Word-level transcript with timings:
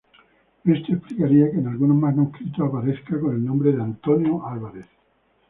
Esto 0.65 0.93
explicaría 0.93 1.51
que, 1.51 1.57
en 1.59 1.67
algunos 1.67 1.95
manuscritos, 1.95 2.67
aparezca 2.67 3.19
con 3.19 3.35
el 3.35 3.45
nombre 3.45 3.71
de 3.71 3.83
Antonio 3.83 4.47
Álvarez. 4.47 4.87